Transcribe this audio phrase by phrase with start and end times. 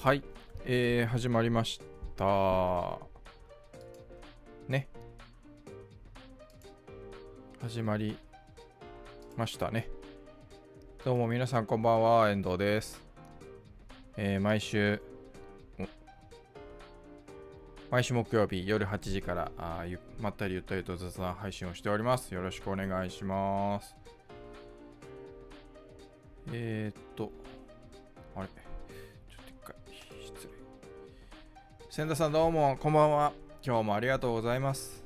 [0.00, 0.22] はい、
[0.64, 1.80] えー、始まりまし
[2.16, 3.00] た。
[4.68, 4.86] ね。
[7.60, 8.16] 始まり
[9.36, 9.88] ましたね。
[11.04, 13.02] どうも皆さんこんばんは、遠藤です。
[14.16, 15.02] えー毎週、
[17.90, 19.84] 毎週木曜日夜8時からあ
[20.20, 22.32] まったりゆったりと雑談配信をしております。
[22.32, 23.96] よろしくお願いします。
[26.52, 27.07] えー、っ
[31.98, 33.32] 千田さんどうも、こんばんは。
[33.60, 35.02] 今日もありがとうございます。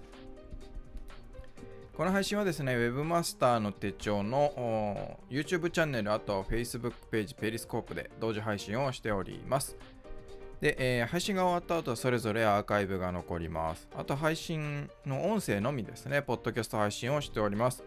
[1.97, 9.75] この配信はですね、Webmaster の手帳の YouTube チャンネル、あと Facebook ページ、ペリスコープで同時配信をしております。
[10.61, 13.89] で、えー配信が終わった後はそれぞれアーカイブが残ります。
[13.97, 17.83] あと配信の音声のみですね、ポッドキャスト配信をしております。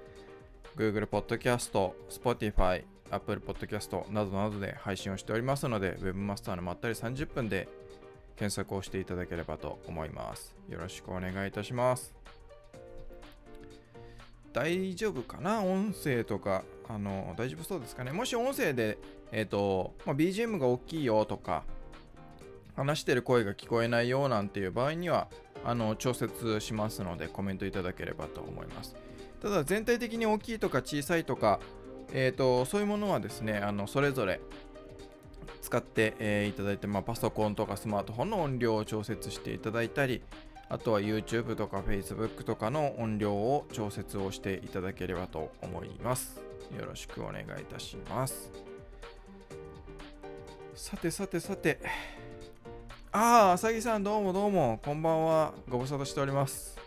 [0.75, 7.67] Google Podcast、Spotify、Apple Podcast などなどで配信をしておりますので、Webmaster のまったり30分で
[8.35, 10.55] 検索をしていただければと思います。
[10.69, 12.13] よろしくお願いいたします。
[14.53, 15.61] 大丈夫かな？
[15.63, 18.11] 音声とか、あの、大丈夫そうですかね？
[18.11, 18.97] もし音声で、
[19.31, 21.63] えっ、と、まあ、BGM が大きいよとか、
[22.75, 25.27] 話してる声が聞こえないよなんていう場合には、
[25.63, 28.95] あの、調節しますので、コメントいただければと思います。
[29.41, 31.59] ただ、全体的に大きいとか小さいとか、
[32.13, 34.39] えー、とそういうものはですねあのそれぞれ
[35.65, 40.21] 使って、えーいただいて、まあ、パソコンとかスマートフォンの音量を調節していただいたり
[40.69, 46.41] あとは YouTube とか Facebook とかの音量を調節をしていただければと思います。
[46.77, 48.51] よろしくお願いいたします。
[50.75, 51.79] さてさてさて。
[53.11, 54.79] あああさぎさんどうもどうも。
[54.83, 55.53] こんばんは。
[55.67, 56.77] ご無沙汰しております。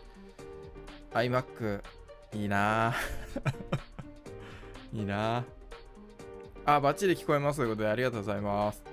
[1.13, 1.81] iMac
[2.33, 2.93] いいなあ
[4.93, 5.43] いいな
[6.75, 8.83] あ、バッチリ聞こえますということでありがとうございます。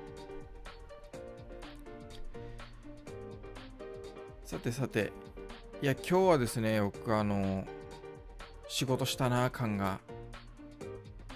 [4.45, 5.13] さてさて、
[5.83, 7.67] いや、今日はですね、僕、あの、
[8.69, 9.99] 仕事したな感が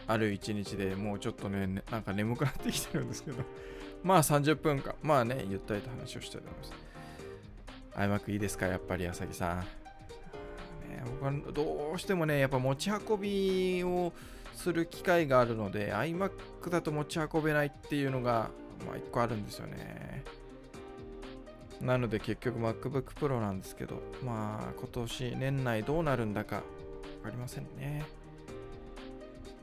[0.06, 3.42] ある一日でもうちょっとね、ねなんか眠くなってきてるんですけど、
[4.02, 6.60] まあ30分間、まあね、ゆったりと話をしたいと思い
[8.08, 8.24] ます。
[8.24, 9.58] iMac いいですか、やっぱり、あさぎさん。
[10.88, 14.12] ね、僕はどうしてもね、やっぱ持ち運びを
[14.60, 18.50] する機会があるので iMac だと持ち運べないっていうのが、
[18.86, 20.22] まあ、1個あるんですよね。
[21.80, 26.62] なので結局 MacBook Pro なんですけど、まあ今年年内どうなるんだか
[27.22, 28.04] 分かりませんね。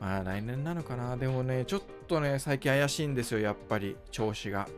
[0.00, 1.16] まあ来年なのかな。
[1.16, 4.68] でもね、ちょっとね、最近怪しいんですよ、やっぱり調子が。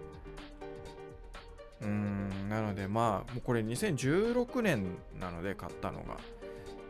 [1.80, 6.18] うーん、なのでまあ、もうこれ2016年なので買ったのが。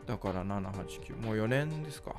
[0.05, 2.15] だから7、8、9、もう4年ですか。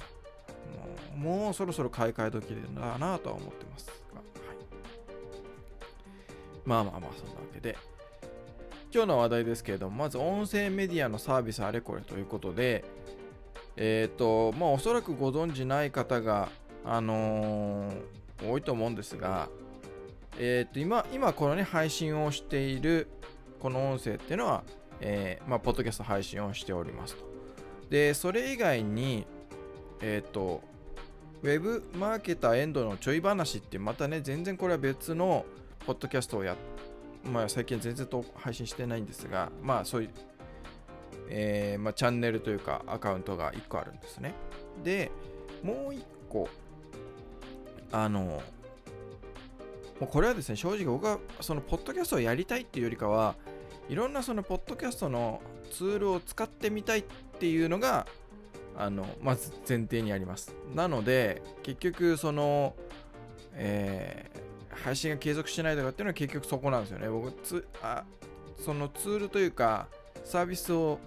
[1.17, 3.87] もうそろそろ買い替え時だなとは思ってます。
[3.87, 4.57] が、はい、
[6.65, 7.77] まあまあまあそんなわけで。
[8.95, 12.85] 今日の話題ですけれどもまず音声メディアのサービスあれこれということで
[13.75, 16.51] えっ、とまあおそらくご存知ない方が
[16.85, 19.49] あのー多いと思うんですが
[20.39, 23.09] えっ、と今今このね配信をしている
[23.61, 24.65] この音声っていうのは、
[25.01, 27.25] えまあポッドキャスト配信をしておりますと。
[27.91, 29.25] でそれ以外に
[30.03, 30.61] えっ、と、
[31.43, 35.47] ウェブマーケターエンドのちょい話ってまたね、全然これは別の
[35.87, 36.57] ポッドキャストをや、
[37.25, 40.11] まあ最近全然と配信してないんですが、まあそういう、
[41.29, 44.35] えーまあ、チャンネルというかアカウントが1個あるんですね。
[44.85, 45.11] で、
[45.63, 46.49] もう1個、
[47.93, 48.43] あの、も
[50.03, 53.37] うこれはですね、正直僕はそのポッドキャストをやりたいっていうよりかは、
[53.89, 55.41] いろんなそのポッドキャストの
[55.71, 57.05] ツールを使ってみたいっ
[57.39, 58.07] ていうのが
[58.77, 60.55] あのまず前提にあります。
[60.75, 62.75] なので、結局、その、
[63.55, 67.09] えー配信が継続しないとかっていうのは結局そこなんですよね。
[67.09, 68.05] 僕つあ、
[68.65, 69.87] そのツールというか、
[70.25, 70.99] サービスを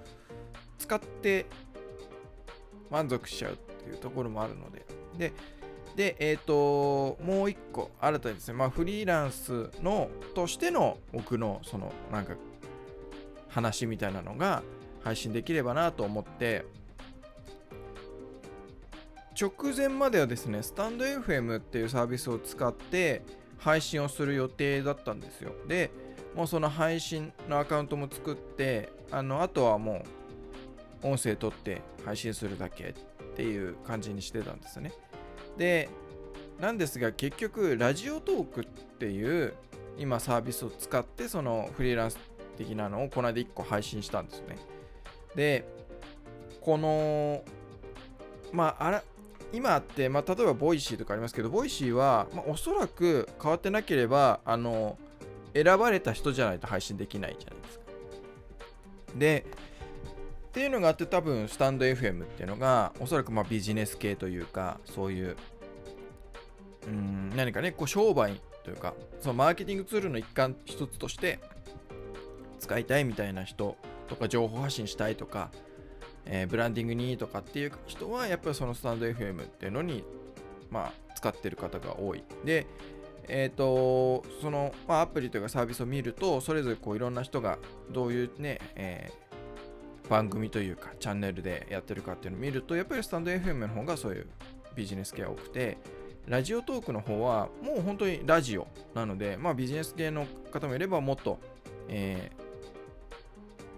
[0.77, 1.45] 使って
[2.89, 4.85] 満足しちゃうっていうところもあるので。
[5.17, 5.33] で、
[5.95, 12.35] で、えっ、と、もう一個、新たにですね、まあ、フリーランスの、としての僕の、その、なんか、
[13.47, 14.61] 話みたいなのが
[15.01, 16.65] 配信できればなと思って、
[19.39, 23.21] 直前まではですね、スタンド FM っていうサービスを使って
[23.57, 25.51] 配信をする予定だったんですよ。
[25.67, 25.91] で、
[26.33, 30.03] もうその配信のアカウントも作って、あの、あとはも
[31.03, 32.93] う音声取って配信するだけっ
[33.35, 34.93] ていう感じにしてたんですね。
[35.57, 35.89] で、
[36.59, 39.53] なんですが結局、 Radiotalk っていう
[39.97, 42.17] 今サービスを使ってそのフリーランス
[42.57, 44.57] 的なのをこの間1個配信したんですね。
[45.35, 45.67] で、
[46.61, 47.43] この、
[48.53, 49.03] まあ、あら、
[49.55, 54.97] 今あって、まあ、例えば Voicy とかありますけど、 Voicy は、まあ、おそらく変わってなければ、あの、
[55.53, 57.85] 選ばれた人じゃないと配信できないじゃないですか。
[59.15, 59.45] で、
[60.49, 65.35] っていうのがあって多分スタンド FM っていうのがおそらくまビジネス系というかそういう
[66.87, 71.41] うん何かねこう商売というかそのマーケティングツールの一環一つとして
[72.59, 73.75] 使いたいみたいな人
[74.07, 75.51] とか情報発信したいとか、
[76.25, 80.03] えー、ブランディングにとかっていう人はやっぱりそのスタンド FM っていうのに
[80.69, 82.23] まあ使ってる方が多い。
[82.43, 82.67] で
[83.27, 87.57] えっ、ー、とその、まあ、アプリというかサービスを見るとそれぞれこういろんな人が
[87.91, 89.25] どういうね、えー
[90.09, 94.27] 番組というかチャンネルでやってるかっていうのを見るとやっぱりスタンド FM の方がそういう
[94.75, 95.77] ビジネス系が多くて
[96.27, 101.39] ラジオトークの方はもう本当にラジオなのでまあビジネス系の方もいればもっと、
[101.87, 102.31] え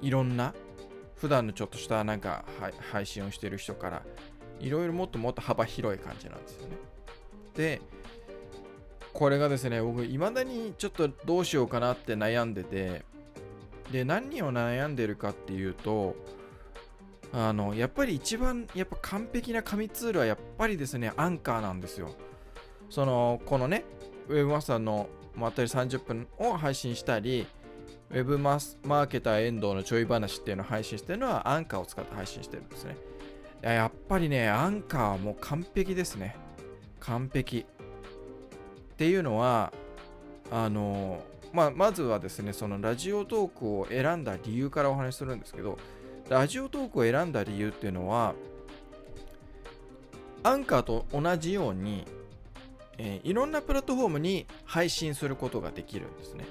[0.01, 0.53] ー、いろんな
[1.17, 2.45] 普段のちょっとしたなんか
[2.91, 4.03] 配信をしてる人から
[4.59, 6.77] いろいろもっともっと幅広い感じなんですよね。
[7.55, 7.81] で
[9.13, 13.03] これがですね僕いまだにちょっとどうしようかなって悩んでて
[13.91, 16.15] で何を悩んでるかっていうと
[17.33, 22.11] あのやっぱり一番やっぱ完璧な紙ツールはやっぱりですねアンカーなんですよ。
[22.89, 23.83] そのこのね
[24.29, 27.47] ウェブマスターのまったり30分を配信したり
[28.09, 32.97] ウェブマスマーケター遠藤のちょい話っていうのを配信してるのはアンカーを使って配信してるんですね。
[33.61, 36.35] やっぱりねアンカーはもう完璧ですね。
[36.99, 37.65] 完璧。
[38.93, 39.73] っていうのは
[40.51, 41.21] あの
[41.53, 45.77] まあ、まずはですね、そのラジオトークを選んだ理由からお話しするんですけど、
[46.29, 48.35] ラジオトークを選んだ理由っていうのは、
[50.43, 52.05] アンカーと同じように、
[52.97, 56.45] えー、いろんなプラットフォームに配信することができるんですね。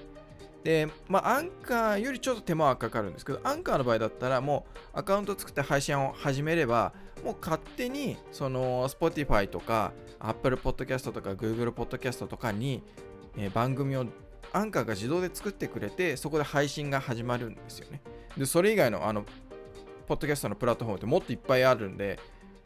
[0.65, 6.93] で、まあ、アンカーよりちょっと手間はかかるんですけど、アンカーの場合だったら、もうアカウント作って配信を始めれば、
[7.25, 12.83] もう勝手に、その、Spotify とか、Apple Podcast とか Google Podcast とかに、
[13.37, 14.07] えー、番組を
[14.53, 18.01] アンカーが自動で作ってくれて、そこで配信が始まるんですよね。
[18.37, 19.25] で、それ以外の、あの、
[20.07, 22.19] ポッドキャストのプラットフォームってもっといっぱいあるんで、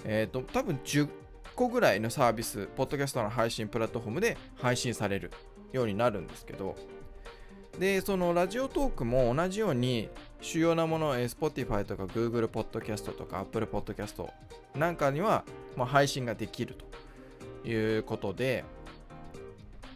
[0.04, 1.08] えっ、ー、と、多分10
[1.56, 5.31] 個ぐらいのサービス、ポッドキャストの配信プラットフォームで配信される
[5.72, 6.76] ようになるんですけど、
[7.78, 10.08] で、そのラジオトークも同じように
[10.40, 14.28] 主要なもの、え Spotify とか Google Podcast とか Apple Podcast
[14.75, 15.44] なんかには、
[15.76, 16.76] まあ、配信ができる
[17.62, 18.64] ということで、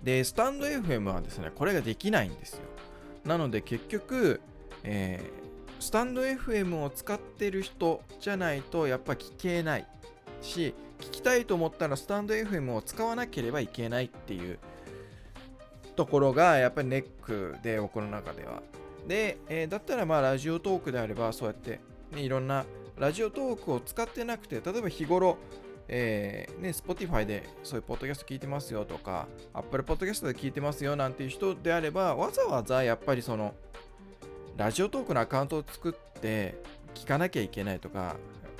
[0.02, 2.60] で、スタンド FM はですね、これができないんですよ。
[3.24, 4.40] なので結局、
[4.82, 9.86] えー、スタンド FM を使ってる人じゃないとやっぱ聞けない
[10.42, 14.58] し、聞きたいと思ったらスタンド FM を使わなければいけないっていう
[15.96, 18.62] ところがやっぱりネックで僕の中では。
[19.06, 21.80] で、えー、だったらまあラジオトークであればそうやって、
[22.12, 22.64] ね、いろんな
[22.98, 25.36] ラジオトークを使ってなくて、例えば日頃
[25.88, 33.54] えー、ね、Spotify でそういうポッドキャスト聞いてますよとか、Apple Podcast で聞いてますよなんていう人であれば、わざわざやっぱりその、
[34.56, 36.54] ラジオトークのアカウントを作って
[36.94, 38.16] 聞かなきゃいけないとか、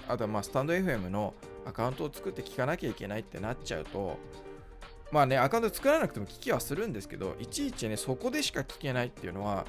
[0.07, 1.35] あとはまあスタンド FM の
[1.65, 4.19] アカウントを作って聞かなきゃいけないってなっちゃうと、
[5.13, 9.67] まあね、アカウント作らなくても聞きはするんですけど、いちいちね、そこでしか聞けないっていうのは、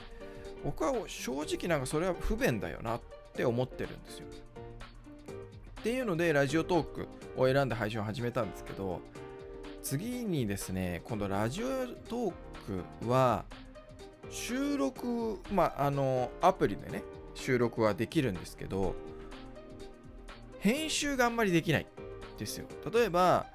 [0.63, 3.01] 僕は正直なんかそれは不便だよなっ
[3.33, 4.25] て思ってるんですよ。
[5.79, 9.01] っていうので、ラジオトークを選んで配信を始めたんですけど、
[9.83, 11.67] 次にですね、今度ラジオ
[12.09, 12.33] トー
[13.01, 13.45] クは、
[14.31, 17.03] 収録、まあ、あの、アプリでね、
[17.35, 18.95] 収録はできるんですけど、
[20.57, 21.85] 編集があんまりできない
[22.39, 22.65] ですよ。
[22.91, 23.45] 例えば、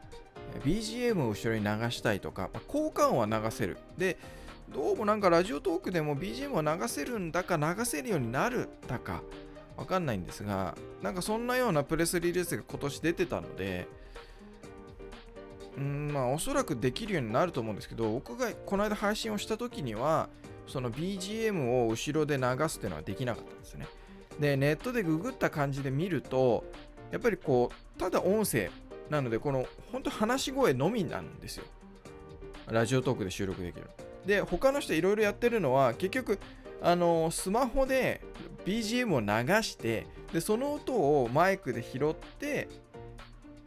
[0.59, 3.79] BGM を後ろに流したいとか、まあ、効果音は流せる。
[3.97, 4.19] で、
[4.75, 9.23] どうもなんかラジオトークでも BGM を流せるんだか流せるようになるだか、
[9.77, 13.89] わかんないんですが、なんかそんなようなプレスリリースが今年出てたので、
[15.77, 20.29] うん、まあおそらくできるようになると思うんですけど、僕がこの間配信をした時には、
[20.67, 23.87] その BGM を後ろで流すっていうのはできなかったんですね。
[24.39, 26.65] で、ネットでググった感じで見ると、
[27.11, 28.71] やっぱりこう、ただ音声
[29.11, 31.65] なので、この本当話し声のみなんですよ。
[32.69, 33.91] ラジオトークで収録できる。
[34.25, 36.39] で、他の人いろいろやってるのは、結局、
[36.83, 38.21] あのスマホで
[38.65, 42.69] BGM を流してでその音をマイクで拾って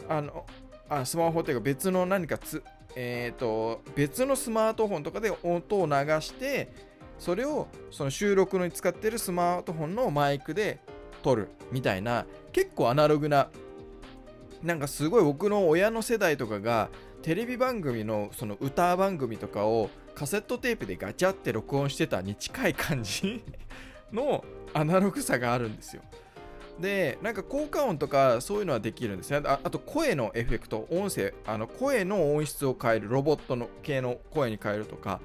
[0.09, 0.45] あの
[0.89, 2.63] あスマホというか別の何かつ
[2.95, 6.71] えっ、ー、と別のスマートフォンとかで音を流して
[7.19, 10.79] それをその収録のに使ってるスマートフォンのマイクで
[11.21, 13.49] 撮るみたいな結構アナログな
[14.63, 16.89] なんかすごい僕の親の世代とかが
[17.21, 23.43] テレビ番組のその歌番組とかをカセットテープでガチャって録音してたに近い感じ
[24.11, 24.43] の
[24.73, 26.01] アナログさがあるんですよ。
[26.79, 29.41] で、なんか効果音とかそういうのはできるんですね。
[29.45, 35.19] あと声のエフェクト、音声、あの声の音質を変える、ロボットの系の声に変えるとか、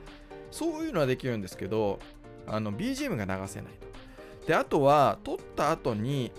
[0.51, 1.99] そういうのはできるんですけど
[2.47, 6.33] あの BGM が流せないとであとは撮った後に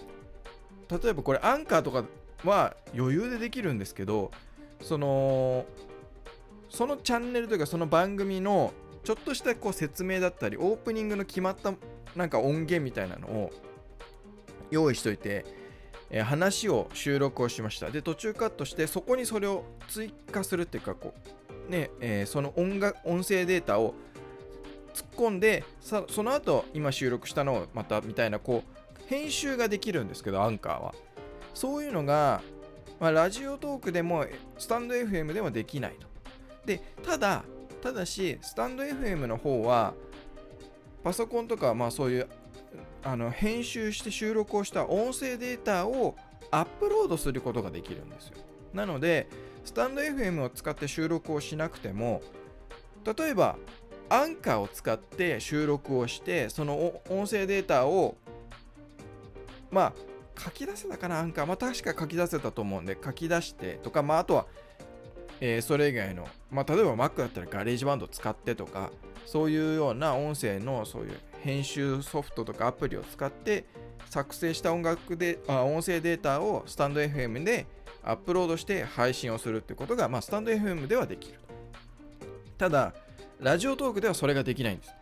[0.90, 2.04] 例えばこれアンカーとか
[2.44, 4.32] は余裕でできるんですけど
[4.82, 5.66] その
[6.70, 11.74] そのチャンネルというかその番組のちょっとしたこう説明だったりオープニングの決まった
[12.16, 13.52] なんか音源みたいなのを
[14.72, 15.46] 用意しといて、
[16.10, 17.90] えー、話を収録をしました。
[17.90, 21.14] で途中カットしてそこにそれを追加するっていうかこ
[21.68, 23.96] うね、えー、その音楽音声データを
[24.94, 30.94] 突っ込んでさその後今収録したのをまたみたいなこう編集ができるんですけどアンカーは。
[31.54, 32.42] そういうのが、
[33.00, 34.26] まあ、ラジオトークでも
[34.58, 36.08] スタンド FM でもできないと。
[36.66, 37.44] でただ
[37.82, 39.94] ただしスタンド FM の方は
[41.04, 42.28] パソコンとかまあそういう
[43.04, 46.16] あの編集して収録をした音声データを
[46.52, 48.34] アップロードすることができるんですよ。
[48.74, 49.30] なので
[49.64, 52.22] スタンド FM を使って収録をしなくても
[53.18, 53.58] 例えば
[54.10, 58.18] アンカーを使って収録をしてその音声データを
[59.72, 59.94] まあ
[60.40, 64.46] 書き出せたかなアンカーまあ確か書き出せたと思うんで書き出してとかまああとは
[65.42, 68.92] えー、それ以外の、まあ、例えば Mac だったら GarageBand 使ってとか、
[69.26, 73.66] そういうような音声のそういう編集ソフトとかアプリを使って
[74.10, 77.68] 作成した音楽であ音声データをスタンド FM で
[78.04, 81.40] アップロードして配信をするってことが、まあ、スタンド FM ではできる。
[82.58, 82.94] ただ、
[83.40, 84.94] ラジオトークではそれができないんです。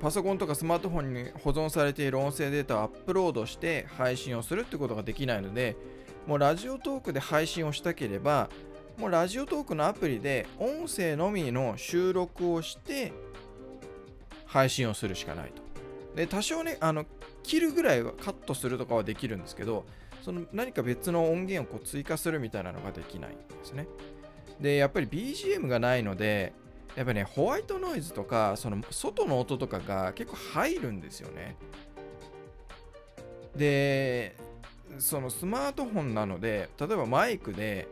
[0.00, 5.76] パソコンとかスマートフォンに保存されている音声データをアップロードして配信をするってことができないので、
[6.26, 8.48] もうラジオトークで配信をしたければ、
[8.96, 13.12] もうラジオトークのアプリで音声のみの収録をして
[14.46, 15.62] 配信をするしかないと。
[16.16, 17.04] で、多少ね、あの、
[17.42, 19.84] 切るぐらいはカットするとかはできるんですけど、
[20.22, 23.88] その何か別の音源をこう追加するみたいなのができないんですね。
[24.60, 26.52] で、やっぱり BGM がないので、
[26.98, 31.56] やっぱね、ホワイトノイズとか、その外の音とかが結構入るんですよね。
[33.56, 34.36] で、
[34.98, 37.86] そのスマートフォンなので、例えばマイクで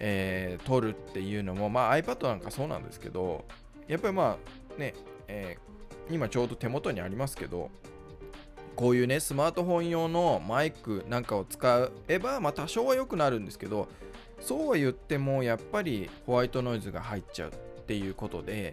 [0.00, 3.44] えー、撮るっていうのも、まあ、iPad なんかそうなんですけど、
[3.86, 4.38] やっぱりま
[4.76, 4.94] あね、
[5.28, 7.70] えー、今ちょうど手元にありますけど、
[8.74, 13.88] こういうね、スマートフォン用のマイクなんかを使えば、まあ多少は良くなるんですけど、
[14.40, 17.52] そうは言ってもやっぱりホワイトノイズが入っちゃう
[17.90, 18.72] っていうことで、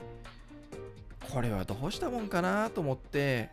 [1.34, 3.50] これはどうしたもんかなと思って、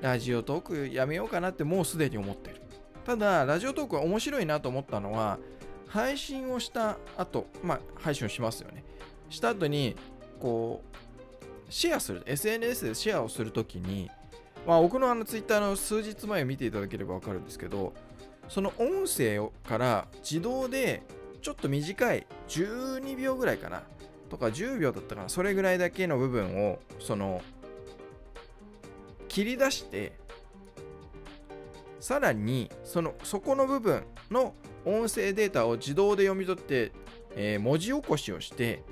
[0.00, 2.62] ラジオトークやめようかなってもうすでに思ってる。
[3.04, 5.40] ただ、ラジオトークは面白いなと思ったのは、
[5.88, 8.84] 配信をした後、まあ、配信をしますよね。
[9.28, 9.96] した後に、
[10.38, 10.84] こ
[11.68, 14.08] う、シェアする、SNS でシェアをするときに、
[14.64, 17.92] まあ、僕のあの Twitter の数日前を見ていただければわかるんですけど、
[18.48, 21.02] その音声から自動で
[21.42, 23.82] ちょっと短い12秒ぐらいかな
[24.28, 27.42] とか10秒だったかなそれぐらいだけの部分をその
[29.28, 30.12] 切り出して
[32.00, 34.54] さらにそのそこの部分の
[34.84, 36.92] 音声データを自動で読み取って、
[37.36, 38.82] えー、文字起こしをして、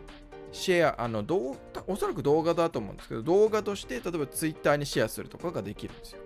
[0.53, 6.19] シェア、あの動おそらく動画だと思うんですけど、動画として例えば Twitter にシェアするとかができるんですよ。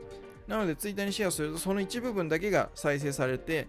[0.49, 3.69] なので Twitter にシェアすると、その一部分だけが再生されて、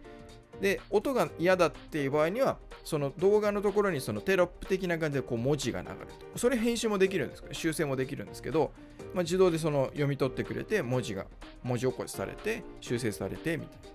[0.61, 6.07] で、音が嫌だっていう場合には、その動画のところにそのテロップ的な感じでこう文字が流れる。
[6.35, 8.71] それ編集もできるんですけど、修正もできるんですけど、
[9.13, 11.25] まあ、自動でその読み取ってくれて、文字が、
[11.63, 13.91] 文字起こしされて、修正されて、みたいな。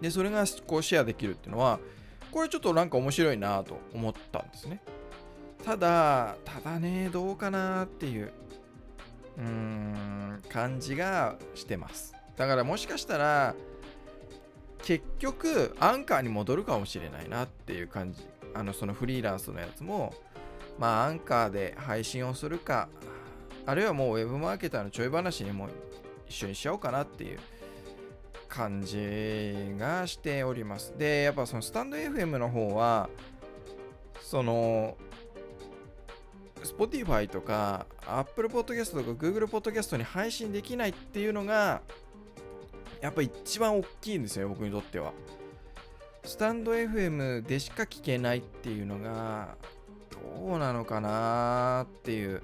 [0.00, 1.78] で、それがこうシェアできるっていうのは、
[2.32, 4.80] これちょっとなんか面白いなと思ったんですね。
[5.64, 8.32] ただ、ただね、どうかなっていう、
[9.36, 12.14] うーん、感じがしてます。
[12.36, 13.54] だからもしかしたら、
[14.82, 18.26] 結局、アンカーに戻るかもしれないなっていう感じ。
[18.54, 20.14] あの、そのフリーランスのやつも、
[20.78, 22.88] まあ、アンカーで配信をするか、
[23.66, 25.68] あるいはもうウェブマーケターのちょい話にも
[26.26, 27.38] 一緒にしちゃおうかなっていう
[28.48, 30.94] 感じがしております。
[30.96, 33.08] で、やっぱそのスタンド FM の方は、
[34.20, 34.96] その、
[36.62, 41.80] Spotify とか Apple Podcast とか Google Podcast に配信できないっていうのが、
[43.00, 45.12] やっぱ一番大きいんですよ、僕にとっては。
[46.24, 49.56] スタンド FM でしか聞けないっていうのが、
[50.10, 52.42] どうなのかなっていう。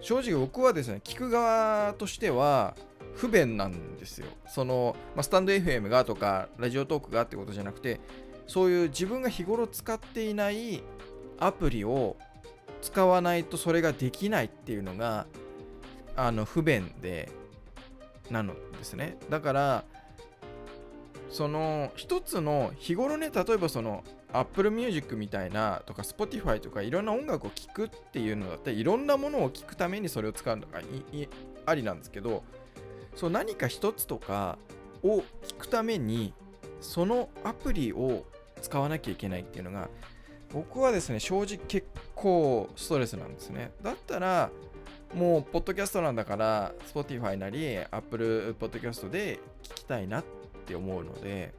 [0.00, 2.74] 正直僕はですね、聞く側としては、
[3.14, 4.26] 不便なんですよ。
[4.46, 8.00] その、まあ、スタンド FM がとか、ラジオトークがってことじゃなくて、
[8.46, 10.82] そういう自分が日頃使っていない
[11.38, 12.16] アプリを
[12.80, 15.26] 使わないとそれができないっていうのが、
[16.16, 17.30] あの、不便で、
[18.30, 19.16] なのですね。
[19.30, 19.84] だから、
[21.30, 30.80] その一つの日頃ね、例えばその Apple Music みたいなとか Spotify とかいろんな音楽を聴くっていうのだったらいろんなものを聴くためにそれを使うのが
[31.66, 32.44] ありなんですけど
[33.14, 34.58] そう何か一つとか
[35.02, 36.34] を聞くために
[36.80, 38.24] そのアプリを
[38.60, 39.88] 使わなきゃいけないっていうのが
[40.52, 44.50] 僕はですね正直結構ストレスなんですねだったら
[45.14, 50.24] もうポッドキャストなんだから Spotify なり Apple Podcast で聞きたいなっ
[50.66, 51.54] て思うので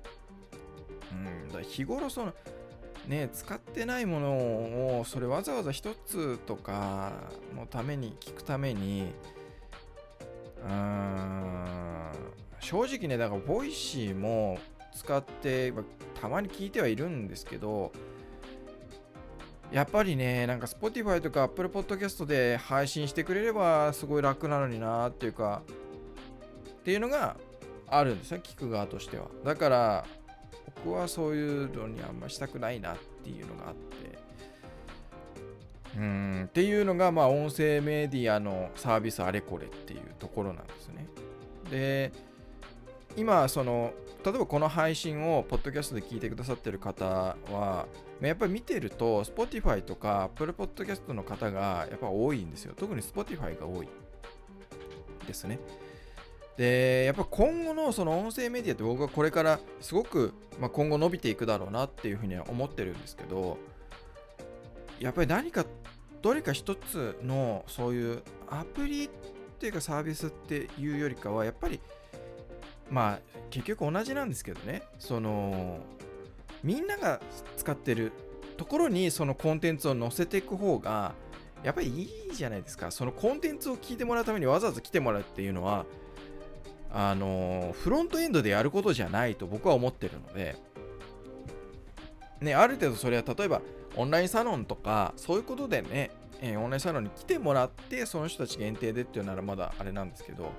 [1.12, 1.16] う
[1.50, 2.34] んだ日頃その
[3.08, 4.32] ね使ってないもの
[5.00, 7.12] をそれわざわざ一つとか
[7.56, 9.12] のために聞くために
[10.64, 12.12] うーん
[12.60, 14.60] 正直ねだから Voicy も
[14.94, 15.74] 使って
[16.22, 17.92] たまに聞いてはいるんですけど
[19.72, 25.62] やっぱりね、なんか Spotify とか Apple Podcast で配信してくれればすごい楽なのになっていうか、
[26.80, 27.36] っていうのが
[27.88, 29.28] あるんですね、聞く側としては。
[29.44, 30.06] だから、
[30.84, 34.18] 僕はそういうのにあんましたくないなっていうのがあって。
[35.98, 41.08] うんっていうのが、まあ、音声メディアのサービスあれこれっていうところなんですね。
[41.72, 42.12] で、
[43.18, 47.06] 今、その、例えばこの配信をポッドキャストで聞いてくださってる方
[47.52, 47.88] は、
[48.28, 52.74] やっぱり見てると Spotify とか Apple Podcast の方がやっぱ多いんですよ。
[52.76, 53.88] 特に Spotify が多い
[55.26, 55.60] ですね。
[56.58, 63.58] で、やっぱ今後のその音声メディアって僕はこれからすごく、まあ、今後伸びていくだろうなっていうふうには思ってるんですけど、
[65.00, 65.66] やっぱり何か、
[66.22, 69.10] どれか一つのそういうアプリっ
[69.58, 71.80] ていうかサービスっていうよりかは、やっぱり
[72.90, 75.80] まあ結局同じなんですけどねその
[76.64, 77.22] みんなが
[77.58, 78.12] 使ってる
[78.58, 81.14] ところにそのコンテンツを載せていく方が
[81.64, 82.02] やっぱりい
[82.32, 82.92] いじゃないですか。
[82.92, 85.86] そのコンテンツを聞いてもらうためにわざわざ来てもらうっていうのは
[86.92, 90.56] あのフロントエンドでやることじゃないと僕は思ってるので。
[92.42, 93.62] ねある程度それは例えば
[93.96, 100.52] オンラインサロンとかそういうことでね、え、オンラインサロンに来てもらってその人たち限定でっていうならまだあれなんですけど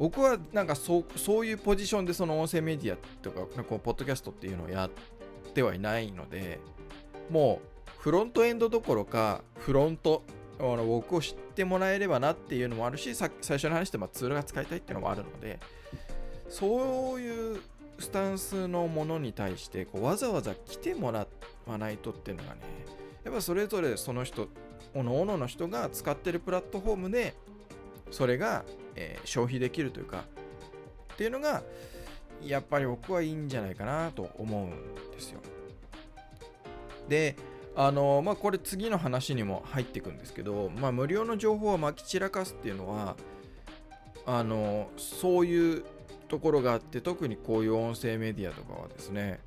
[0.00, 6.58] 僕はなんかそうそういうポジションでその音声メディアとかポッドキャストっていうのをやってはいないので
[7.28, 10.22] もうフロントエンドどころかフロント
[10.58, 15.60] あの僕を知ってもらえればなっていうのもあるし最初に話して、ま、ツールが使いたいっていうのもあるので
[16.48, 17.60] そういう
[17.98, 21.26] スタンスのものに対してこうわざわざ来てもら
[21.66, 22.60] わないとっていうのがね
[23.22, 24.48] やっぱそれぞれその人
[24.94, 27.34] おのおのの人が使ってるプラットフォームで
[28.10, 28.64] それが
[29.00, 30.24] えー、消費できるというか
[31.14, 31.62] っていうのが
[32.44, 34.70] やっぱり僕はいいんじゃないかなと思うん
[35.12, 35.40] ですよ。
[37.08, 37.36] で
[37.76, 43.16] あのまあこれ次の話にも入っていくんですけど、まあ、無料の情報をまき散らかすっていうのは
[44.26, 45.84] あのそういう
[46.28, 49.40] ところがあって特にこういう音声メディアとかはですね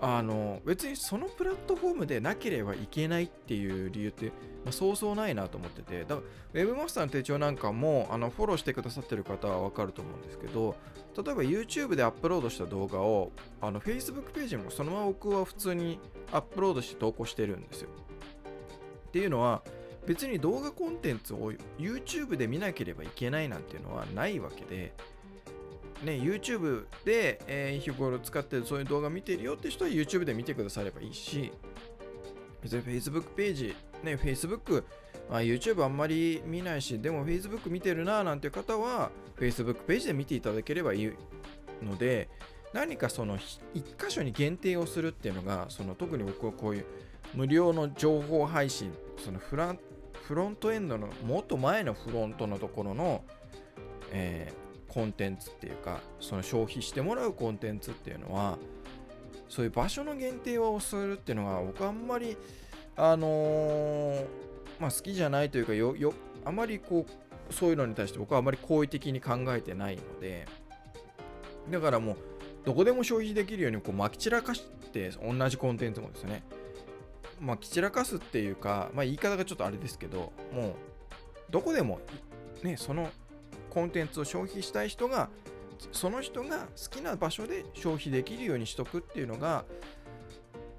[0.00, 4.32] あの別にそのプラットフォームでなければいけないっていう理由って、ま
[4.68, 6.04] あ、そうそうないなと思ってて。
[6.04, 10.76] だから Webmaster の手帳なんかもあのフォローしてくださってる方はわかると思うんですけど
[11.16, 15.98] 例えば YouTube でアップロードした動画をあの Facebook ページもそのまま僕は普通に
[16.32, 17.90] アップロードして投稿してるんですよ。
[19.08, 19.62] っていうのは
[20.06, 24.94] 別に動画コンテンツを YouTube で見なければいけないなんていうのはないわけで
[26.04, 31.52] ね、YouTube で、えー、日頃使ってるそういう動画見てるよって人は YouTube で見てくださればいいし、
[32.62, 34.84] 別に Facebook ページ、ね、Facebook、
[35.28, 41.12] まあ、YouTube あんまり見ないし、でも Facebook 見てるななんていう方は Facebook ページで見ていただければいい
[41.82, 42.28] ので、
[42.72, 43.38] 何かその
[43.74, 46.86] 一箇所に限定をするっていうのが、その特に僕はこういう
[47.34, 48.92] 無料の情報配信、
[49.24, 49.78] そのフラン
[50.12, 53.24] フロントエンドのもっと前のフロントのところの、
[54.12, 58.58] えーコンテンツっていうかその消費してもらうコンテンツっていうのは
[59.48, 62.36] そういう場所の限定をするっていうのが僕あんまり
[62.96, 64.24] あのー、
[64.80, 66.12] まあ好きじゃないというかよよ
[66.44, 70.46] あまりこうそういうのに対して僕はあまり好意的に考えてないので
[71.70, 72.16] だからもう
[72.64, 76.42] どこでも消費できるようにこうまき散らかして同じコンテンツもですね。
[77.40, 80.72] まき散らかすっていうかまあ言い方がちょっとあれですけどもう
[81.50, 82.00] どこでも
[82.62, 83.10] ねその
[83.70, 85.28] コンテンツを消費したい人が
[85.92, 89.64] その人が好きな場所で消費できるようにしとくっていうのが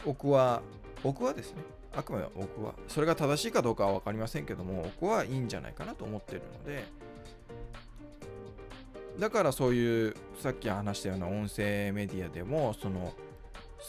[0.06, 0.62] 僕は
[1.04, 1.62] 僕はですね。
[1.96, 2.74] あくまで僕は。
[2.88, 6.84] それが正しいかどうかは分かりませんけども僕はいいんじゃないかなと思ってるので。
[9.18, 13.14] だからそういうさっき話したような音声メディアでもその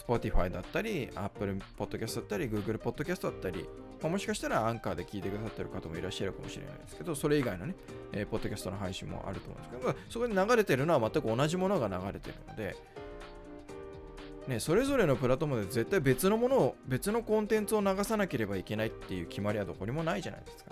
[0.05, 3.65] Spotify だったり Apple Podcast だったり Google Podcast だったり
[4.01, 7.75] まあ、もしかしたらアンカーで聞いてくださってる方もいらっしゃるかもしれないですけど、それ以外のね、
[8.11, 12.75] えー、ポッドキャストの配信もあると思うんですけど、まあ、そこに流れてるのは全く同じものが流れてるので、
[14.47, 20.71] ね、それぞれのプラットフォームで絶対別のものを別のコンテンツを流さなければいけないっていう決まりはどこにもないじゃないですか。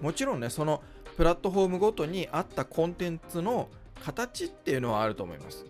[0.00, 0.82] もちろんねその
[1.16, 3.68] プラットフォームごとに合ったコンテンツの
[4.04, 5.66] 形っていうのはあると思います、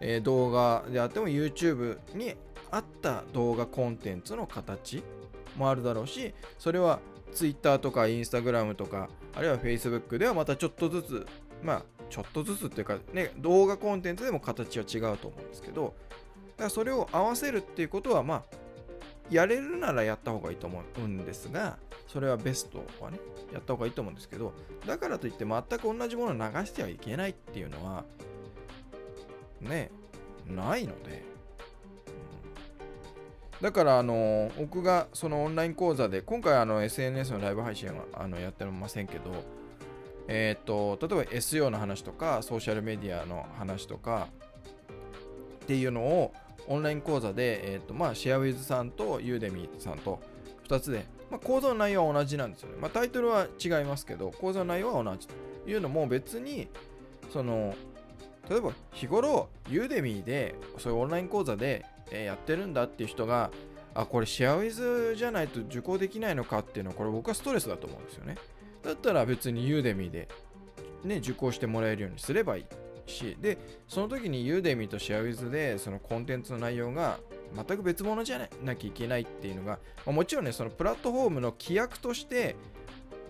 [0.00, 2.36] えー、動画であっても YouTube に
[2.70, 5.02] 合った動画コンテンツの形
[5.56, 7.00] もあるだろうしそれは
[7.32, 11.26] Twitter とか Instagram とかあるいは Facebook ではまたちょっとずつ
[11.62, 15.94] まあちょっとずつっていうかね動画コンテンツでも形は違うと思うんですけど
[16.56, 18.42] だからそれを合わせるっていうことはまあ
[19.30, 23.18] やれるならやった方がいいと思うんですがそれはベストはね
[23.52, 24.52] やった方がいいと思うんですけど
[24.86, 28.04] だからといって全く同じものを流してはいけないっていうのは
[29.60, 29.90] ね
[30.46, 31.24] ないので
[33.64, 39.42] だからあの僕がそのオンライン講座で今回あの SNS のライブ配信はあのやってませんけど
[40.28, 44.28] えっ、と例えば SEO の話とかソーシャルメディアの話とか
[45.62, 46.34] っていうのを
[46.68, 50.20] オンライン講座で、えーとまあ、シェアウィズさんとユーデミーさんと
[50.68, 52.76] 2つで、まあ、講座の内容は同じなんですよね。
[52.78, 55.34] まあ、タイトルは違いますけど、講座の内容は同じと
[55.66, 56.68] いうのも別に、
[57.32, 57.74] その、
[58.50, 63.50] 例えば日頃ユーデミーでそういうオンライン講座で、え、やってるんだっていう人が、
[63.94, 68.36] あ、これシェアウィズじゃないと受講できないのかっていうのは、これ僕はストレスだと思うんですよね。
[68.82, 70.28] だったら別にユーデミーで、
[71.04, 72.64] ね、受講してもらえるようにすればいい。
[73.06, 77.18] しでその時にユーデミーとシェアウィズでそのコンテンツの内容が
[77.54, 82.56] 全く別物じゃなきゃいけないっていうのが、ま、もちろんねそのプラットフォームの規約として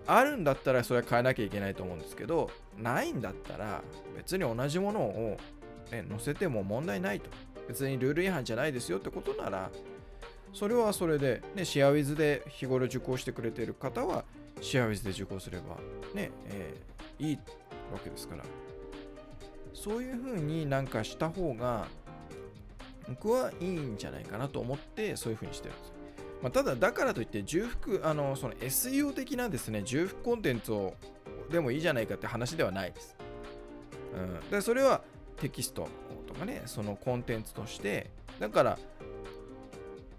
[0.07, 3.83] あるんだったらそれは変えなきゃいけないと思うんですけどないんだったら
[4.17, 5.37] 別に同じものを、
[5.91, 7.31] ね、載せても問題ないと
[7.69, 9.71] 別にルール違反じゃないですよってことなら
[10.53, 14.25] それはそれで、ね、シェアウィズで日頃受講してくれている方は
[14.61, 15.77] シェアウィズで受講すれば
[16.15, 17.39] ね、えー、いい
[17.93, 18.45] わけですから
[19.73, 21.87] そういう風になんかした方が
[23.09, 25.93] 僕はいいんじゃないかなと思ってそういう風にしてるんです。
[26.43, 30.95] まあ、ただだからといって重複あのその SEO 的なですね重複コンテンツを
[31.51, 33.17] でもいいじゃないかって話ではないです。
[34.15, 35.03] うん、でそれは
[35.37, 35.89] テキスト
[36.35, 38.11] とかねそのコンテンツとして。
[38.39, 38.79] だから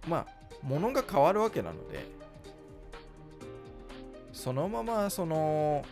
[0.08, 0.28] まあ
[0.64, 2.06] 物が変わるわけなので
[4.32, 5.86] そのままその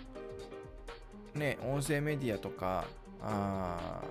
[1.35, 2.85] ね音声メディアとか
[3.21, 4.01] あ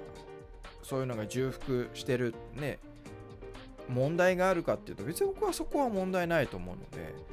[0.82, 2.78] そういうのが重複してるね
[3.88, 7.32] 問題があるかっていうと別に僕はそこは問題ないと思うので。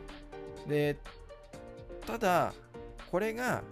[0.67, 0.97] で
[2.05, 2.53] ただ
[3.11, 3.63] これが、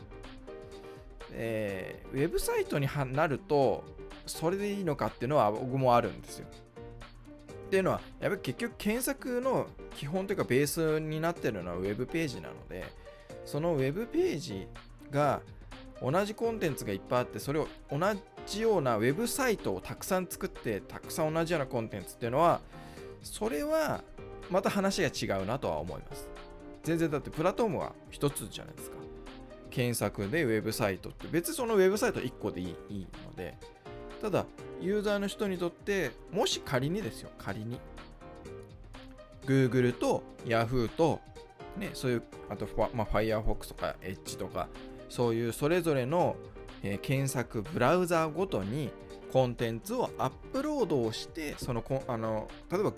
[1.32, 3.84] えー、ウェブサイトになると
[4.28, 6.48] それでいいのかっていうのは僕もあるんですよ。
[7.68, 12.86] っていうのはやっぱり結局検索の基本というかベースになってるのはウェブページなので
[13.46, 14.68] そのウェブページ
[15.12, 15.42] が
[16.02, 18.00] 同じコンテンツがいっぱいあってそれを同
[18.46, 22.62] じようなウェブサイトをたくさん作ってたくさん同じようなコンテンツっていうのは
[23.22, 24.04] それは
[24.50, 26.30] また話が違うなとは思います。
[26.84, 28.98] 全然だってプラットフォームは一つじゃないですか。
[29.70, 33.58] 検索でウェブサイトって別にそのウェブサイト1個でいいいいので。
[34.22, 34.46] ただ
[34.82, 37.80] ユーザーの人にとってもし仮にですよ仮に。
[39.46, 41.22] Google と Yahoo と
[41.78, 44.68] ねそういうあと、まあ、Firefox とか Edge とか
[45.10, 46.36] そういうそれぞれの、
[46.84, 48.90] えー、検索ブラウザーごとに
[49.32, 52.92] コンテンツをアップロードをしてそのあの例えば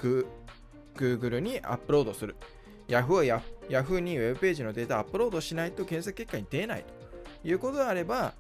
[0.96, 2.36] Google にアップロードする。
[2.88, 6.84] Yahoo は Yahoo にウェブページのデータアップロードしないと検索結果に出ない
[7.44, 8.34] ということであれば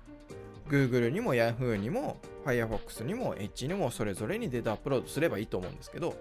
[0.69, 6.15] Google にも Yahoo にも Firefox にも Edge にもそれぞれにデータアップロードすればいいと思うんですけど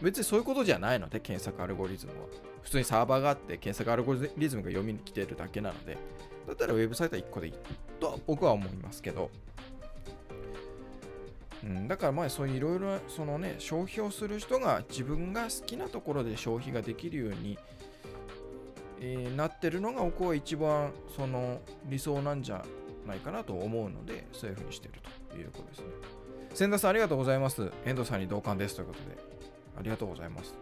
[0.00, 2.50] 別にそういうことじゃないので検索アルゴリズムは。
[2.62, 5.96] 普通にサーバーがあって検索アルゴリズムが読みに来てるだけなので
[6.46, 7.54] だったらウェブサイトは1個でいい
[7.98, 9.30] と僕は思いますけど、
[11.64, 17.58] うん、だからまあそういういろいろそのね消費をする人が自分が好きなところで消費ができるように、
[19.00, 22.64] えー、なってるのが僕は一番その理想なんじゃ
[23.06, 24.94] ないかなと思うのでそういうふうにしてる
[25.30, 25.86] ということですね。
[26.54, 27.70] 千田さんありがとうございます。
[27.84, 29.40] 遠藤さんに同感ですということで。
[29.78, 30.54] ありがとうございます。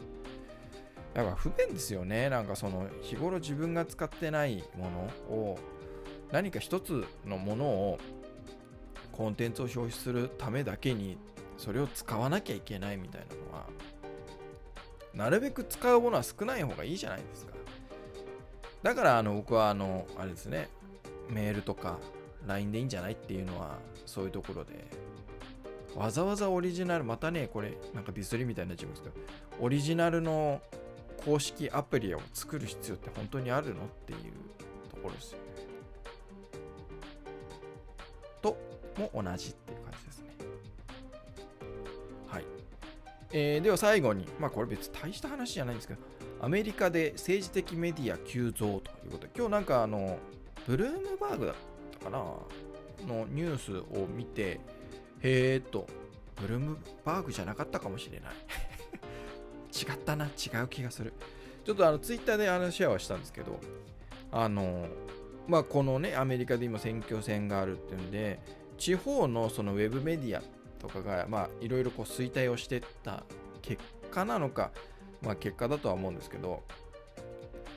[1.15, 2.31] だから不便ですよね。
[2.31, 4.91] なんかその日頃自分が使ってないも
[5.29, 5.59] のを
[6.31, 7.99] 何か一つのものを
[9.13, 11.19] コンテンツを消費するためだけに
[11.57, 13.67] それを使わなきゃいけないみたいなのは
[15.15, 17.53] なるべく使うものは少ない方がいいじゃないですか。
[18.83, 20.69] だからあの僕はあのあれですね。
[21.29, 21.99] メールとか
[22.49, 24.73] LINE でいいんじゃないっていうのはそういうところで
[25.95, 29.15] わざわざオリジナルまたねこれなんかディスりみたいになっちゃいますけど
[29.61, 30.61] オリジナルの
[31.25, 34.19] 公式アプリを作る必要って本当にあるのっていう
[34.91, 35.45] ところですよね。
[38.41, 38.57] と
[38.97, 40.27] も同じっていう感じですね。
[42.29, 42.45] はい。
[43.33, 46.01] えー、では最後に、まあこれ別に大した話じゃないんですけど、
[46.41, 50.19] アメリカで政治的メディア急増ということで、今日なんかあの、
[50.67, 51.55] ブルームバーグだ
[51.99, 52.19] ったかな
[53.07, 54.61] のニュースを見て、
[55.21, 55.87] へーっと、
[56.41, 58.31] ブルームバーグじゃなかったかもしれない。
[59.93, 61.13] 違ったな、違う気がする。
[61.65, 63.59] ちょっとあのツイッターであのシェアはしたんですけど、
[64.33, 64.89] あの、
[65.47, 68.41] まあ、このね、アメリカで今選挙戦があるっていうんで、
[68.77, 70.43] 地方のそのウェブメディア
[70.79, 73.25] とかが、まあ、いろいろこう衰退をしてった
[73.63, 74.71] 結果なのか、
[75.23, 76.63] まあ、結果だとは思うんですけど、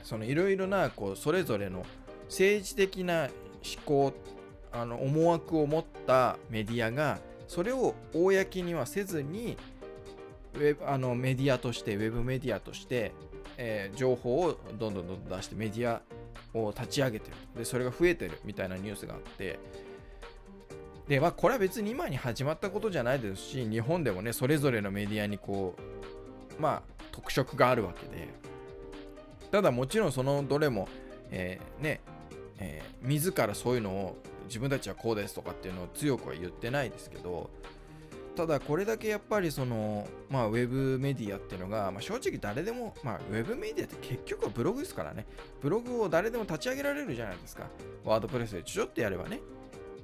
[0.02, 1.84] そのいろいろな、こう、それぞれの
[2.26, 3.28] 政治的な
[3.64, 4.12] 思考、
[4.72, 9.56] あの思惑を持ったメディアが、それを公にはせずに、
[10.54, 13.12] ウェブあのメディアとして、ウェブメディアとして、
[13.56, 16.02] えー、情報をどんどんどんどん出してメディア
[16.54, 17.36] を立ち上げてる。
[17.56, 19.58] で、それが増えてるみたいなニュースがあって、
[21.08, 25.74] で、まあ、これは別に今に始まったことじゃないですし、日本でもね、それぞれのメディアにこ
[26.58, 28.28] う、まあ、特色があるわけで、
[29.50, 30.88] ただもちろんそのどれも、
[31.30, 32.00] えー、ね、
[32.62, 37.50] えー、自らそういうのを自分たちはこうですとかっていうのを強くは言ってないですけど、
[38.36, 45.26] ただこれだけやっぱりその、まあ、ウェブメディアっていうのが、まあ、正直誰でも、まあ、ウェブメディアって結局はブログですからね。
[45.60, 47.64] ブログを誰でも立ち上げられるじゃないですか。
[48.04, 49.40] ワードプレスでちょちょっとやればね。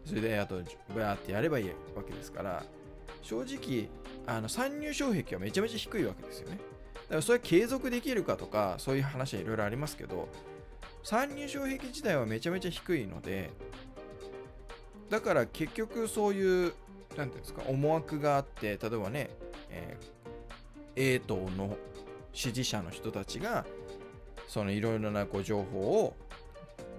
[0.05, 0.57] それであと、
[0.95, 2.65] バーってやればいいわけですから、
[3.23, 3.89] 正直、
[4.27, 6.59] あの参入障壁はめちゃめちゃ低いわけですよね。
[6.95, 10.29] だからそれ継続できるかとか、そういう話はいろいろありますけど、
[11.03, 13.51] 参入障壁自体はめちゃめちゃ低いので、
[15.11, 16.73] だから結局そういう
[17.19, 19.31] なんていうんですか、思惑があって、例えばね、
[19.71, 21.77] えー、A 党の
[22.33, 23.67] 支持者の人たちが、
[24.47, 26.17] そのいろいろなこう情報を、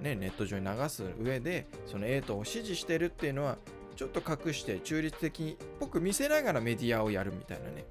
[0.02, 3.58] ね、ネット上に流す上で、その A 党を支持してるっていうのは、
[3.96, 7.86] ちょっと隠して中立的っぽく見せながらメディアをやるみたいなね、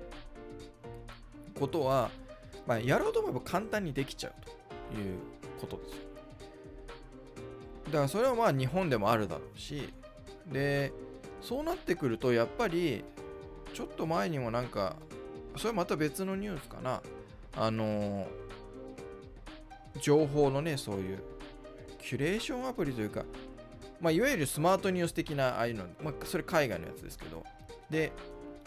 [1.58, 2.10] ことは、
[2.66, 4.57] まあ、やろうと思えば簡単にできちゃうと。
[4.94, 5.18] いう
[5.60, 5.98] ことですよ。
[7.86, 9.92] だからそれはまあ日本でもあるだろうし、
[10.50, 10.92] で、
[11.40, 13.04] そうなってくるとやっぱり
[13.72, 14.96] ちょっと前にもなんか
[15.56, 17.00] それはまた別のニュースかな
[17.56, 18.26] あの
[20.00, 21.22] 情報のねそういう
[22.02, 23.24] キュレーションアプリというか
[24.00, 27.44] まあ、いわゆるスマートニュース的なああいうの、まあ、それ海外のやつですけど
[27.90, 28.12] で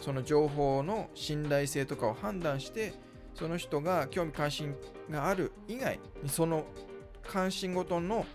[0.02, 2.94] その情報の信頼性とかを判断して
[3.36, 4.76] その人が興味関心
[5.10, 6.66] がある以外にその
[7.24, 8.26] 関心ごとの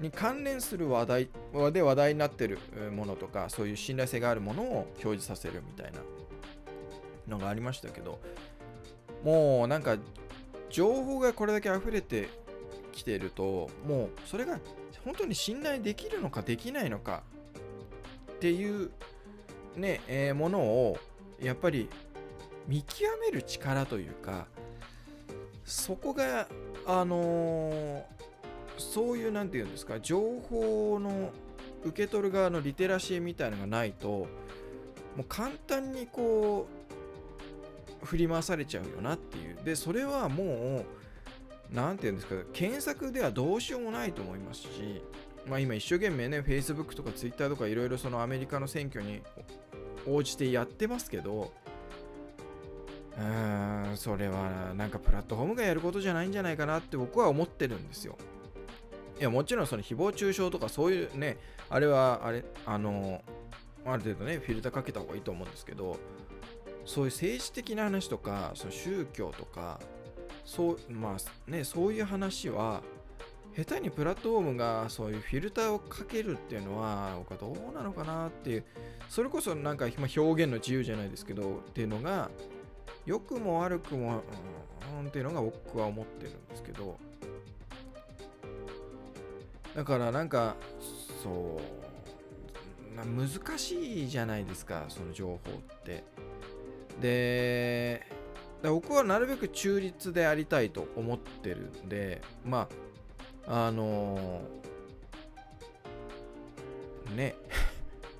[0.00, 1.28] に関連する話題
[1.72, 2.58] で話題になってる
[2.92, 5.98] ものとかそういう信頼性があるものを表示させるみたいな
[7.26, 8.20] のがありましたけど
[9.24, 9.96] もうなんか
[10.70, 12.28] 情報がこれだけ溢れて
[12.92, 14.60] きてるともうそれが
[15.04, 17.22] 本当に信頼できるのかできないのか
[18.32, 18.90] っていう
[19.76, 20.98] ね、えー、ものを
[21.40, 21.88] やっぱり
[22.68, 24.46] 見極める力というか
[25.64, 26.46] そこが
[26.86, 28.02] あのー
[28.78, 31.30] そういう何て言うんですか情報の
[31.84, 34.26] 受け取る側のリテラシーみたいのがないとも
[35.18, 36.68] う簡単にこ
[38.02, 39.56] う振り回されちゃうよなっていう。
[39.64, 40.84] でそれはもう
[41.72, 45.02] 何て言うんですか検索ではどうしようもないと思いますし
[45.46, 49.20] まあ今一生懸命ね Facebook とか Twitter とかいろいろそのアメリカの選挙に
[50.06, 51.52] 応じてやってますけど
[53.18, 58.16] うーんそれはなんかプラットフォームがやることじゃないんじゃないかなって僕は思ってるんですよ。
[59.18, 63.20] いやもちろんその誹謗中傷とかそういうねあれはあれあの
[63.84, 65.98] ある程度ねフィルターかけた方がいいと思うんですけど
[66.84, 69.80] そういう政治的な話とかその宗教とか
[70.44, 72.82] そうまあねそういう話は
[73.56, 78.64] 下手にプラットフォームがそういうフィルターをかけるっていうのは僕はどうなのかなっていう
[79.08, 80.08] それこそなんか表
[80.44, 82.30] 現の自由じゃないですけどっていうのが
[83.08, 84.22] 良くも悪くも、
[85.00, 86.98] うん、っていうのが僕は思ってるんですけど。
[89.74, 90.56] だからなんか
[91.22, 96.04] そう難しいじゃないですかその情報って。
[97.00, 98.04] で
[98.62, 102.68] 僕はなるべく中立でありたいと思ってるんでま
[103.46, 107.36] ああのー、ね。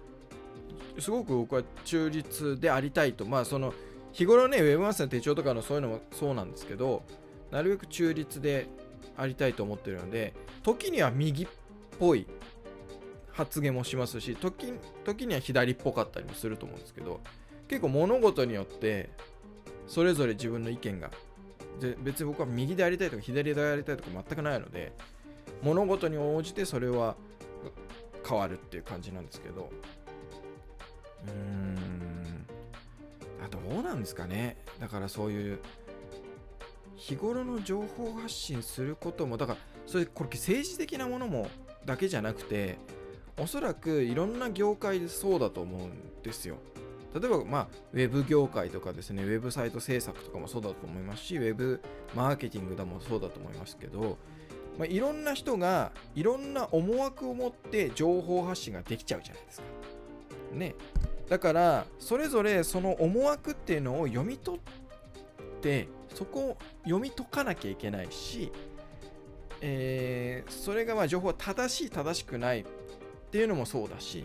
[0.99, 3.27] すごく僕は中立でありたいと。
[3.27, 3.75] まあその
[4.13, 7.03] 日頃ねウェブマスターの手帳とかのそういうのもそうなんですけど
[7.51, 8.67] なるべく中立で
[9.17, 11.49] ありたいと思ってるので時には右っ
[11.99, 12.27] ぽい
[13.33, 14.73] 発言もしますし時
[15.05, 17.21] 時には左っぽかったりもすると思うんですけど
[17.69, 19.11] 結構物事によって
[19.87, 21.11] それぞれ自分の意見が
[22.03, 24.93] 別に僕は右でやりたいとか左でやりたいとか全くないので
[25.63, 27.17] 物事に応じてそれは
[28.29, 29.71] 変わるっていう感じなんですけど
[31.27, 31.33] うー
[31.65, 31.68] ん。
[33.49, 35.59] どうなんですかねだからそういう
[36.97, 41.49] 日頃の情報発信することもだからそれこれ政治的なものも
[41.85, 42.79] だけじゃなくて
[43.39, 46.57] おそらくいろんな業界でそうだと思うんですよ
[47.15, 51.81] 例えば、まあ、ウェブ業界とかですね、ウェブサイト制作とかもそうだと思いますし、ウェブ
[52.15, 54.19] マーケティングだもそうだと思いますけど、
[54.79, 59.67] まあ、いろんな人がいろんな思惑を持って情報発信ができちゃうじゃないですか。
[60.53, 60.75] ね。
[61.29, 64.61] だから、それぞれその思惑っていうのを読み取っ
[65.61, 68.51] て、そこを読み解かなきゃいけないし、
[69.61, 72.65] えー、それがまあ情報は正しい正しくないっ
[73.31, 74.25] ていうのもそうだし、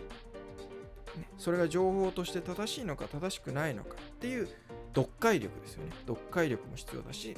[1.38, 4.48] それが情報として正しいのか正しくないのかっていう
[4.94, 5.92] 読解力ですよね。
[6.06, 7.36] 読解力も必要だし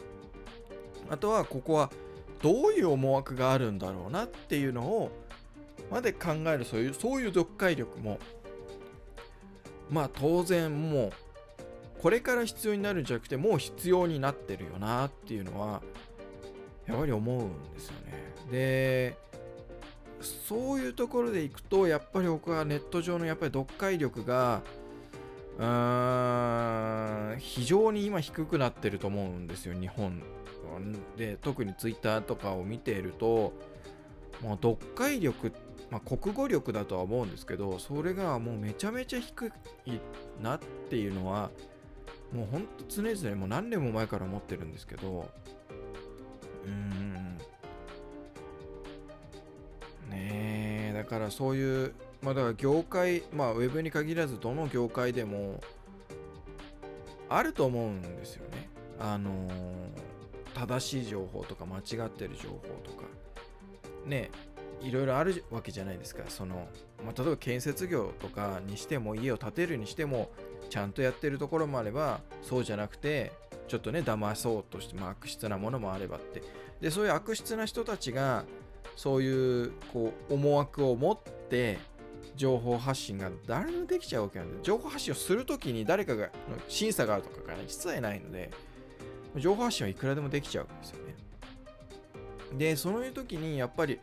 [1.08, 1.90] あとはここは
[2.42, 5.10] どういう思惑があるんだろうなっていうのを
[5.90, 8.18] まで考えるそういうそういう読解力も
[9.90, 11.12] まあ当然もう
[12.00, 15.82] これから必要になるんじゃなくてもう必要になってるよなっていうのは
[16.86, 18.34] やっぱり思うんですよね。
[18.50, 19.16] で
[20.20, 24.62] そういうところでいくとやっぱり僕はネット上のやっぱり読解力が
[25.58, 30.22] うーん非常に今低くなってると思うんですよ日本
[31.16, 33.52] で特にツイッターとかを見ていると
[34.42, 39.52] もう読解力ってまあ、国語力だとは思うんですけどそれがもうめちゃめちゃ低
[39.86, 40.00] い
[40.42, 40.58] なっ
[40.90, 41.50] ていうのは
[42.32, 45.28] もうほんと常々もう何年も前から思ってるんですけど
[46.66, 47.38] うん。
[50.10, 55.60] ねえだからそういうまあだから業界まあウェブに限らずどの業界でも
[57.28, 58.68] あると思うんですよね。
[58.98, 59.52] あのー、
[60.54, 63.04] 正しい情報とか間違ってる情報とか。
[64.06, 64.30] ね
[64.80, 66.24] いろいろあるわけじゃないですか。
[66.28, 66.68] その、
[67.04, 70.30] まあ、例えば建設業とかにしても家を建てるにしても
[70.70, 73.32] ちゃんとやってるところもあればそうじゃなくて
[73.68, 76.42] ちょっとね騙そうとして、まあ、悪質なものもあればって。
[76.80, 78.44] でそういう悪質な人たちが
[78.96, 81.78] そういうこう思惑を持って
[82.36, 86.30] 情報発信が誰でもできちゃうわけなんで情報発信をするときに誰かが
[86.68, 88.50] 審査があるとかが、ね、実はないので
[89.36, 91.16] 情報発信はいくらでもできちゃうんですよね。
[92.58, 93.98] でそういう時にやっぱり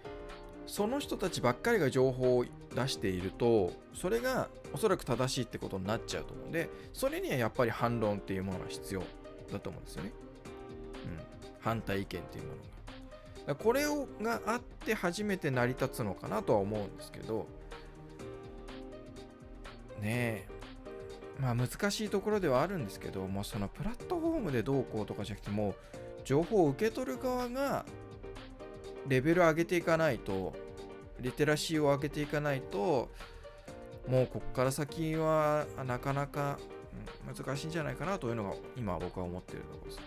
[0.65, 2.45] その人たちばっかりが情報を
[2.75, 9.03] 出しているとそれがおそらく正しいってことになっちゃうと思うのでそれにはやっぱり反論っていうものが必要
[9.51, 10.11] だと思うんですよね、
[11.05, 11.19] うん、
[11.59, 12.73] 反対意見っていうものが。
[13.55, 17.45] これをがあって初めて成り立つのかなとは思うんですけど
[20.01, 20.53] ねえ。
[21.39, 25.75] まあ難しいところではあるんですけどもうそのプラットフォームでどうこうとかじゃなくてもう
[26.23, 27.85] 情報を受け取る側が
[29.07, 30.53] レベル上げていかないと
[31.19, 33.09] リテラシーを上げていかないと
[34.07, 36.59] もうこっから先はなかなか
[37.25, 40.03] 難しいんじゃないかなというのが今僕は思っているところですね。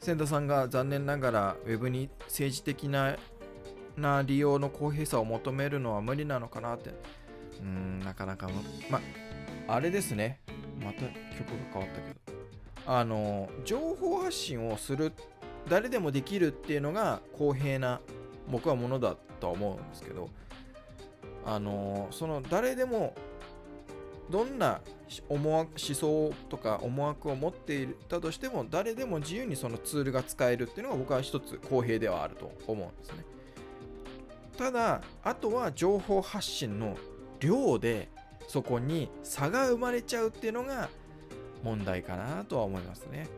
[0.00, 3.16] 千田さんが残念ながら Web に政治的な
[3.96, 6.90] な利用の公平さを求めるのは無理なのかなって。
[7.60, 8.48] うん、なかなか、
[8.90, 9.00] ま、
[9.68, 10.40] あれですね。
[10.82, 11.14] また曲が
[11.72, 12.36] 変わったけど。
[12.86, 15.12] あの、情報発信をする、
[15.68, 18.00] 誰でもできるっていうのが公平な、
[18.50, 20.30] 僕はものだとは思うんですけど、
[21.44, 23.14] あの、その誰でも
[24.30, 24.80] どんな
[25.28, 33.24] 思惑思想とか思惑を持っていたとしても誰でも自由にそのツールが使えるっていうのが僕は一つ公平ではあると思うんですね。
[34.56, 36.96] ただあとは情報発信の
[37.40, 38.08] 量で
[38.48, 40.88] そこに差が生まれちゃうっていうのが
[41.62, 43.28] 問題かなとは思いますね。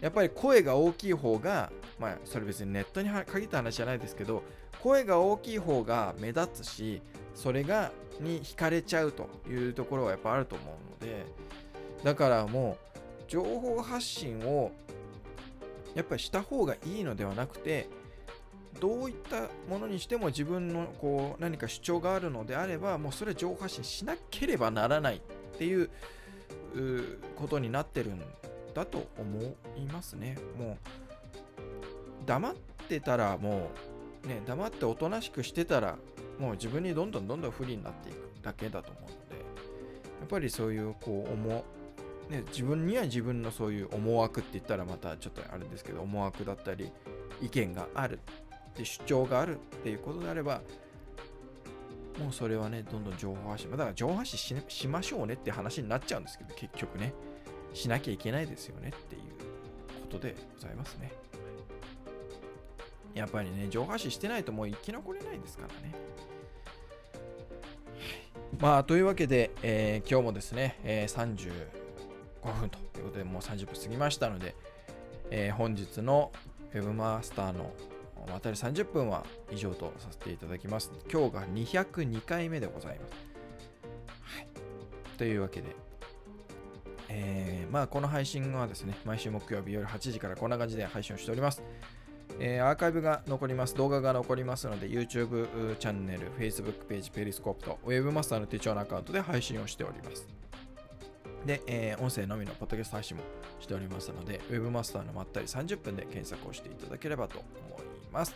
[0.00, 4.42] やっぱり声が大きい方がまあそれ別にネットに限った話じゃないですけど
[4.82, 7.02] 声が大きい方が目立つし
[7.34, 11.24] それがに惹かれちゃうというところはやっぱあると思うので
[12.04, 14.72] だからもう情報発信を
[15.94, 17.88] やっぱりした方がいいのではなくて
[18.80, 25.20] どういったものにしても自分のこう何か主張があるのであればもうそれは情報発信しなければならないっ
[25.58, 25.90] ていう
[27.36, 28.22] ことになってるん
[28.78, 29.40] だと思
[29.76, 30.38] いますね。
[30.56, 30.76] もう
[32.26, 32.54] 黙っ
[32.88, 33.70] てたらも
[34.24, 35.96] うね黙っておとなしくしてたら
[36.38, 39.12] もう自分にどんどんどんどん不利になっていくだけだと思うので
[40.20, 41.64] やっぱりそういうこう思
[42.28, 46.92] ね、自分には自分のそういう思惑って言ったらまたちょっとあれですけど思惑だったり
[47.40, 48.20] 意見がある
[48.68, 50.60] って主張があるっていうことであれば
[52.18, 57.14] もうそれはねどんどん情報発信だから情報発信ししましょうねって話になっちゃうんですけど結局ね。
[57.78, 59.22] しなきゃいけないですよねっていう
[60.02, 61.12] ことでございますね
[63.14, 65.94] やっぱりね情報発信してないともう生き残れないですからね
[68.60, 71.36] まあ、というわけで、えー今日もですね、えー
[72.42, 74.56] 35分ということで、もう30分過ぎましたので、
[75.30, 76.32] えー本日の
[76.74, 77.70] Web マスターの
[78.32, 80.90] 渡り30分は以上とさせていただきます。
[81.12, 83.12] 今日が202回目でございます。
[84.22, 84.48] はい。
[85.18, 85.76] というわけで、
[87.08, 91.62] えーまあ、この配信はですね、毎週木曜日夜8時からこんな感じで配信をしております。
[92.40, 100.26] えーアーカイブが残ります、動画が残りますので、YouTube チャンネル、Facebook ページ、ペリスコープと Webmaster の手帳のアカウントで配信をしております。
[101.46, 103.22] で、えー音声のみのポッドキャスト配信も
[103.60, 107.82] しておりますので、Webmaster のまったり30分で検索をしていただければと思い
[108.12, 108.34] ます。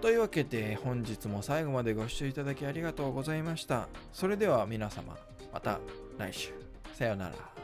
[0.00, 3.88] というわけで、本日も最後までご視聴いただきありがとうございました。
[4.12, 5.18] それでは皆様、
[5.52, 5.80] また
[6.18, 6.52] 来週。
[6.92, 7.57] さようなら。